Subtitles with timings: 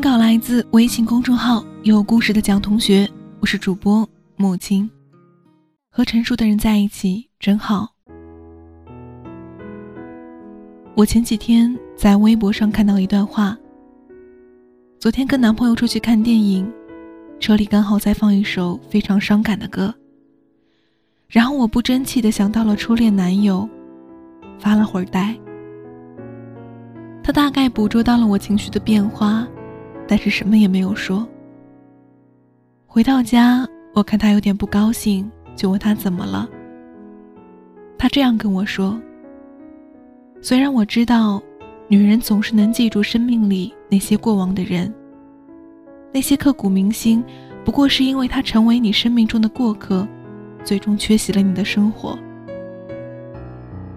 [0.00, 3.06] 稿来自微信公众号“有故事的蒋同学”，
[3.38, 4.90] 我是主播母亲。
[5.90, 7.86] 和成熟的人在一起真好。
[10.94, 13.54] 我前几天在微博上看到一段话。
[14.98, 16.72] 昨天跟男朋友出去看电影，
[17.38, 19.94] 车里刚好在放一首非常伤感的歌。
[21.28, 23.68] 然后我不争气的想到了初恋男友，
[24.58, 25.38] 发了会儿呆。
[27.22, 29.46] 他大概捕捉到了我情绪的变化。
[30.10, 31.24] 但是什么也没有说。
[32.84, 36.48] 回到家，我看他有点不高兴，就问他怎么了。
[37.96, 39.00] 他这样跟我说
[40.42, 41.40] ：“虽然我知道，
[41.86, 44.92] 女人总是能记住生命里那些过往的人，
[46.12, 47.22] 那些刻骨铭心，
[47.64, 50.04] 不过是因为他成为你生命中的过客，
[50.64, 52.18] 最终缺席了你的生活。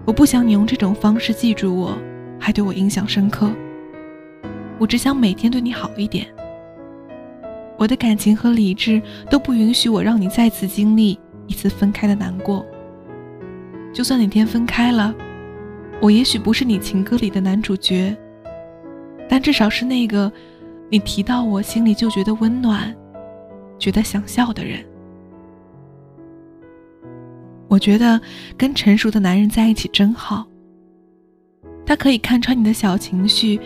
[0.04, 1.98] 我不想你用这种方式记住我，
[2.38, 3.50] 还对我印象深刻。”
[4.78, 6.26] 我只想每天对你好一点。
[7.76, 12.64] 我的感情和理智都不允许我让你再次经历一次分开的难过。
[13.92, 15.14] 就算哪天分开了，
[16.00, 18.16] 我也许不是你情歌里的男主角，
[19.28, 20.32] 但至少是那个
[20.88, 22.94] 你提到我心里就觉得温暖、
[23.78, 24.84] 觉得想笑的人。
[27.68, 28.20] 我觉得
[28.56, 30.46] 跟成熟的男人在一起真好。
[31.84, 33.60] 他可以看穿你的小情绪。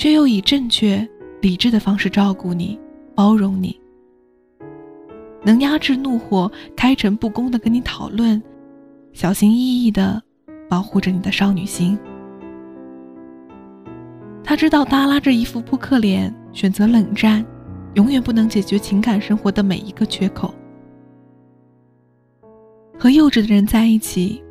[0.00, 1.06] 却又以正确、
[1.42, 2.80] 理智的方式照顾你、
[3.14, 3.78] 包容你，
[5.44, 8.42] 能压制怒火、开诚布公的跟你讨论，
[9.12, 10.18] 小心翼翼的
[10.70, 11.98] 保护着你的少女心。
[14.42, 17.44] 他知道耷拉着一副扑克脸，选择冷战，
[17.92, 20.54] 永远不能解决情感生活的每一个缺口。
[22.98, 24.42] 和幼稚的人在一起，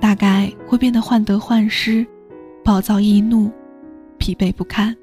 [0.00, 2.04] 大概会变得患得患失、
[2.64, 3.48] 暴躁易怒。
[4.24, 4.96] 疲惫不堪，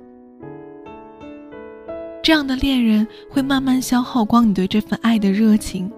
[2.23, 5.91] 这样的恋人会慢慢消耗光你对这份爱的热情，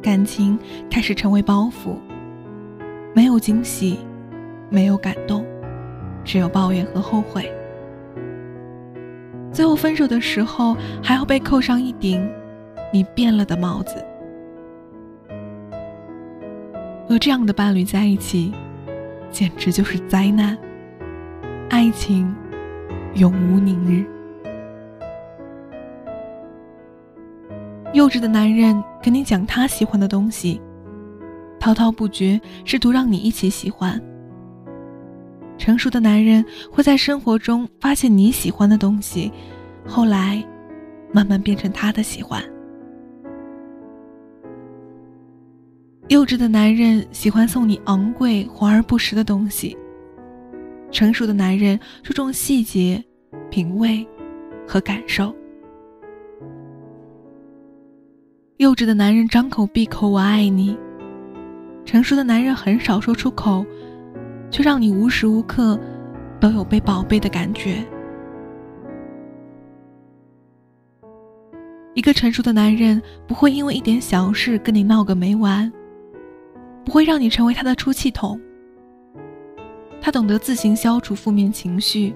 [0.00, 0.56] 感情
[0.88, 1.96] 开始成为包袱，
[3.16, 3.98] 没有惊喜，
[4.70, 5.44] 没有感动，
[6.22, 7.52] 只有抱怨和后悔。
[9.50, 12.24] 最后分手的时候，还要被扣上一顶
[12.94, 13.96] “你变了”的帽子。
[17.08, 18.52] 和这样的伴侣在一起，
[19.32, 20.56] 简直就是灾难。
[21.74, 22.32] 爱情
[23.16, 24.06] 永无宁日。
[27.92, 30.62] 幼稚的男人跟你讲他喜欢的东西，
[31.58, 34.00] 滔滔不绝，试图让你一起喜欢。
[35.58, 39.32] 成熟的男人会在生活中发现你喜欢的东西，
[39.84, 40.40] 后来
[41.12, 42.40] 慢慢变成他的喜欢。
[46.06, 49.76] 幼稚的男人喜欢送你昂贵、华而不实的东西。
[50.94, 53.02] 成熟的男人注重细节、
[53.50, 54.06] 品味
[54.64, 55.34] 和感受。
[58.58, 60.78] 幼稚的男人张口闭口“我爱你”，
[61.84, 63.66] 成熟的男人很少说出口，
[64.52, 65.76] 却让你无时无刻
[66.40, 67.84] 都有被宝贝的感觉。
[71.94, 75.70] 一个成熟的男人不会因为一点小事跟你闹个没完，
[76.84, 78.40] 不会让你成为他的出气筒。
[80.04, 82.14] 他懂得自行消除负面情绪，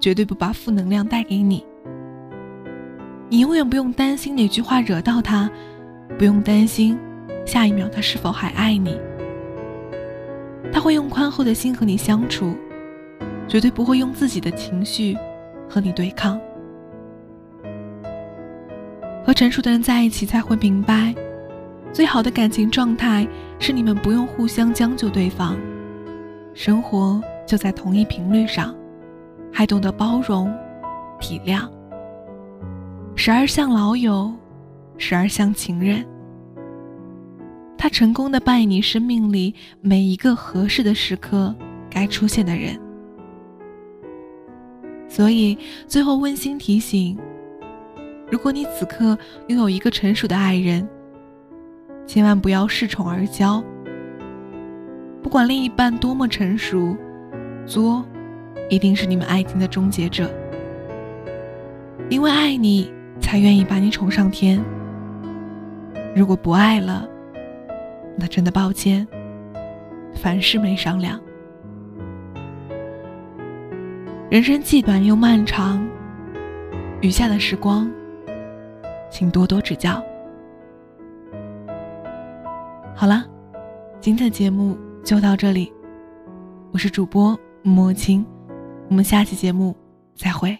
[0.00, 1.62] 绝对不把负能量带给你。
[3.28, 5.50] 你永远不用担心哪句话惹到他，
[6.18, 6.98] 不用担心
[7.44, 8.98] 下一秒他是否还爱你。
[10.72, 12.56] 他会用宽厚的心和你相处，
[13.46, 15.14] 绝对不会用自己的情绪
[15.68, 16.40] 和你对抗。
[19.26, 21.14] 和成熟的人在一起，才会明白，
[21.92, 25.54] 最好的感情状态是你们不用互相将就对方。
[26.58, 28.74] 生活就在同一频率上，
[29.52, 30.52] 还懂得包容、
[31.20, 31.70] 体谅，
[33.14, 34.32] 时而像老友，
[34.96, 36.04] 时而像情人。
[37.76, 41.54] 他成功的扮演你生命里每一个合适的时刻
[41.88, 42.76] 该出现的人。
[45.08, 45.56] 所以，
[45.86, 47.16] 最后温馨提醒：
[48.32, 49.16] 如果你此刻
[49.46, 50.88] 拥有一个成熟的爱人，
[52.04, 53.62] 千万不要恃宠而骄。
[55.22, 56.96] 不管另一半多么成熟、
[57.66, 58.04] 作
[58.70, 60.30] 一定是你们爱情的终结者。
[62.08, 64.62] 因为爱你，才愿意把你宠上天。
[66.16, 67.06] 如果不爱了，
[68.16, 69.06] 那真的抱歉，
[70.14, 71.20] 凡事没商量。
[74.30, 75.86] 人生既短又漫长，
[77.00, 77.90] 余下的时光，
[79.10, 80.02] 请多多指教。
[82.94, 83.24] 好了，
[84.00, 84.76] 今天的节目
[85.08, 85.72] 就到这里，
[86.70, 88.26] 我是主播莫青，
[88.90, 89.74] 我们下期节目
[90.14, 90.54] 再会。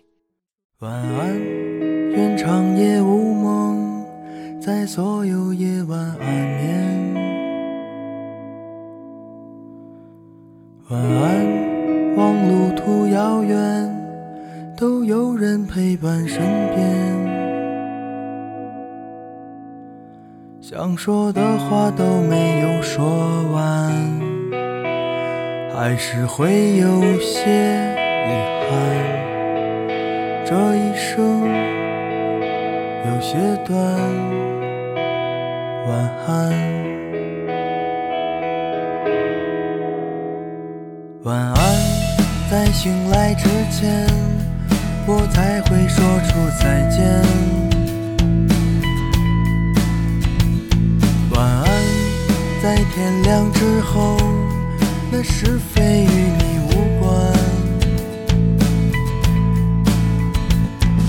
[0.79, 1.39] 晚安，
[2.13, 4.07] 愿长夜无梦，
[4.59, 7.15] 在所有夜晚安眠。
[10.89, 16.41] 晚安，望路途遥远，都有人陪伴身
[16.75, 17.29] 边。
[20.59, 23.05] 想说的话都没有说
[23.53, 23.93] 完，
[25.81, 27.39] 还是会有些
[28.27, 28.33] 遗
[28.69, 28.69] 憾。
[30.45, 31.49] 这一生
[33.07, 33.79] 有些短，
[35.87, 35.97] 晚
[36.27, 36.29] 安，
[41.23, 41.57] 晚安。
[42.51, 44.05] 在醒来之前，
[45.07, 46.99] 我才会说出再见。
[51.31, 51.65] 晚安，
[52.61, 54.17] 在天亮之后，
[55.11, 56.07] 那是非与
[56.39, 57.09] 你无关。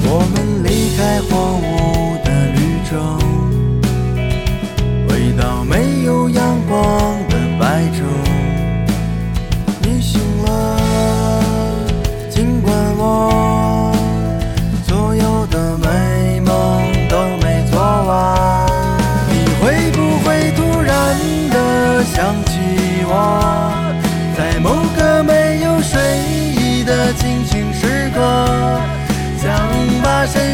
[0.06, 1.68] 我们离开荒芜
[2.24, 2.58] 的绿
[2.90, 2.92] 洲，
[5.08, 7.29] 回到没有阳光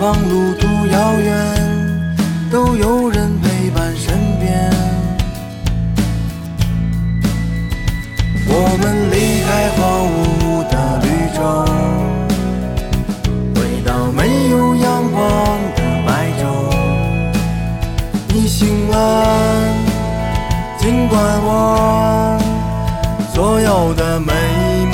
[0.00, 1.30] 望路途遥远，
[2.50, 4.70] 都有人陪伴身边。
[8.48, 11.06] 我们离开荒芜的绿
[11.36, 11.38] 洲，
[13.54, 15.20] 回到没有阳光
[15.76, 16.42] 的白昼。
[18.28, 18.96] 你醒了，
[20.78, 22.38] 尽管我
[23.34, 24.32] 所有的美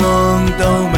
[0.01, 0.97] 梦都没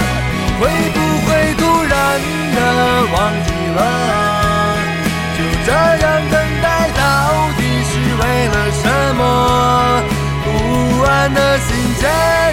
[0.61, 1.91] 会不会突然
[2.53, 2.57] 的
[3.13, 3.79] 忘记了
[5.35, 7.01] 就这样等待到
[7.57, 7.91] 底是
[8.21, 8.83] 为了什
[9.15, 9.19] 么？
[10.45, 10.47] 不
[11.03, 11.67] 安的心
[11.99, 12.03] 渐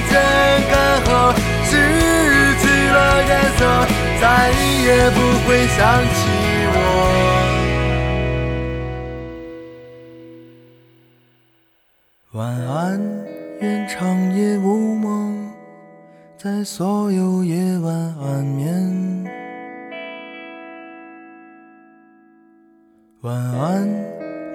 [0.09, 0.13] 渐
[0.71, 0.73] 干
[1.05, 1.07] 涸
[1.65, 1.71] 失
[2.57, 3.61] 去了颜色
[4.23, 4.25] 再
[4.87, 5.79] 也不会想
[6.15, 6.19] 起
[6.73, 6.77] 我。
[12.33, 12.99] 晚安
[13.61, 15.38] 愿长夜无梦。
[16.41, 19.25] 在所有夜晚安眠。
[23.23, 23.89] 晚安，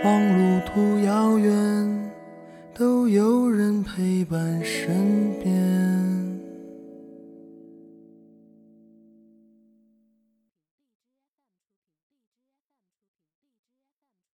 [0.01, 2.11] 望路途遥远，
[2.73, 5.02] 都有人陪伴身